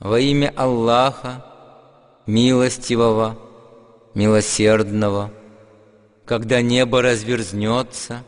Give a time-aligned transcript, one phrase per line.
[0.00, 1.44] Во имя Аллаха,
[2.24, 3.36] милостивого,
[4.14, 5.32] милосердного,
[6.24, 8.22] когда небо разверзнется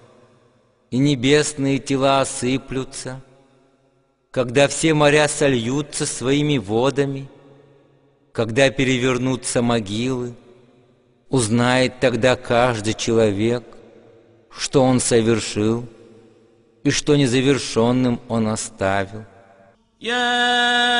[0.91, 3.21] и небесные тела осыплются,
[4.33, 7.29] когда все моря сольются своими водами,
[8.33, 10.35] когда перевернутся могилы,
[11.29, 13.63] узнает тогда каждый человек,
[14.51, 15.87] что он совершил
[16.83, 19.25] и что незавершенным он оставил.
[20.01, 21.00] Yeah.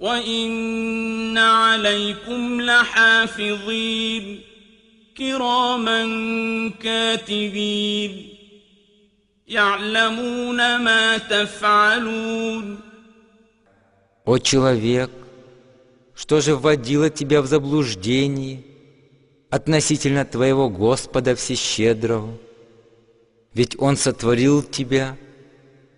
[0.00, 4.40] وإن عليكم لحافظين
[5.16, 6.00] كراما
[6.82, 8.28] كاتبين
[9.48, 12.78] يعلمون ما تفعلون
[14.24, 15.10] О человек,
[16.12, 18.64] что же вводило тебя в заблуждение
[19.50, 22.36] относительно твоего Господа Всещедрого?
[23.54, 25.16] Ведь Он сотворил тебя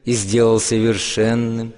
[0.05, 1.73] и сделал совершенным,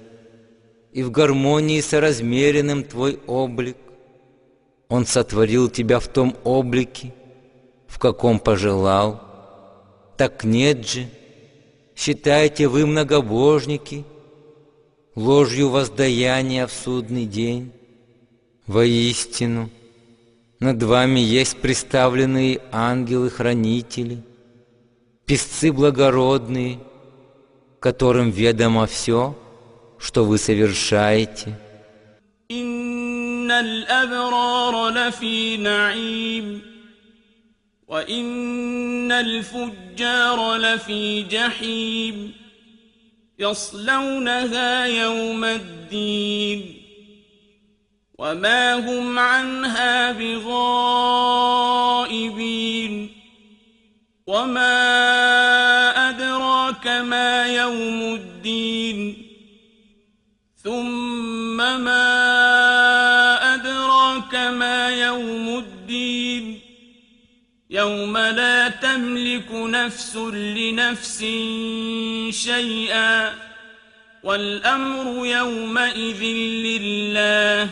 [0.96, 3.76] и в гармонии со размеренным твой облик.
[4.88, 7.12] Он сотворил тебя в том облике,
[7.86, 9.20] в каком пожелал.
[10.16, 11.06] Так нет же,
[11.94, 14.06] считайте вы многобожники,
[15.14, 17.72] ложью воздаяния в судный день.
[18.66, 19.68] Воистину,
[20.60, 24.22] над вами есть представленные ангелы-хранители,
[25.26, 26.78] песцы благородные,
[27.80, 29.36] которым ведомо все,
[29.99, 31.53] что вы совершаете.
[32.51, 36.61] إن الأبرار لفي نعيم
[37.87, 42.33] وإن الفجار لفي جحيم
[43.39, 46.77] يصلونها يوم الدين
[48.17, 51.61] وما هم عنها بغائبين
[54.27, 54.99] وما
[56.09, 59.24] أدراك ما يوم الدين
[60.65, 62.07] ثم ما
[63.53, 66.59] أدراك ما يوم الدين
[67.69, 71.19] يوم لا تملك نفس لنفس
[72.29, 73.33] شيئا
[74.23, 76.23] والأمر يومئذ
[76.65, 77.69] لله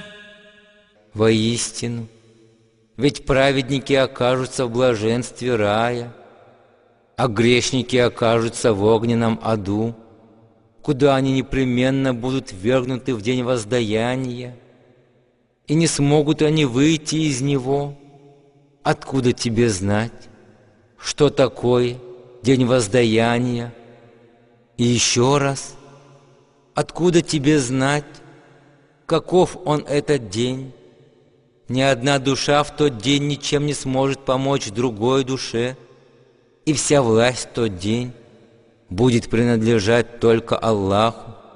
[1.13, 2.07] Воистину,
[2.95, 6.13] ведь праведники окажутся в блаженстве рая,
[7.17, 9.95] а грешники окажутся в огненном аду,
[10.84, 14.54] куда они непременно будут вергнуты в день воздаяния,
[15.66, 17.96] и не смогут они выйти из него.
[18.82, 20.12] Откуда тебе знать,
[20.98, 21.96] что такое
[22.42, 23.72] день воздаяния?
[24.76, 25.74] И еще раз,
[26.74, 28.04] откуда тебе знать,
[29.06, 30.70] каков он этот день?
[31.68, 35.78] Ни одна душа в тот день ничем не сможет помочь другой душе,
[36.66, 38.12] и вся власть в тот день
[38.94, 41.23] будет принадлежать только Аллаху.